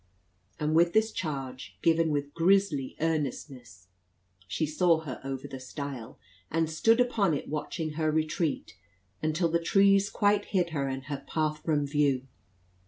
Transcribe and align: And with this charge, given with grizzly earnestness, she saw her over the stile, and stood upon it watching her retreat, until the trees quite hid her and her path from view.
And 0.59 0.73
with 0.73 0.93
this 0.93 1.11
charge, 1.11 1.77
given 1.83 2.09
with 2.09 2.33
grizzly 2.33 2.95
earnestness, 2.99 3.85
she 4.47 4.65
saw 4.65 5.01
her 5.01 5.21
over 5.23 5.47
the 5.47 5.59
stile, 5.59 6.17
and 6.49 6.67
stood 6.67 6.99
upon 6.99 7.35
it 7.35 7.47
watching 7.47 7.91
her 7.91 8.09
retreat, 8.11 8.73
until 9.21 9.49
the 9.49 9.59
trees 9.61 10.09
quite 10.09 10.45
hid 10.45 10.71
her 10.71 10.87
and 10.87 11.03
her 11.03 11.23
path 11.27 11.61
from 11.63 11.85
view. 11.85 12.25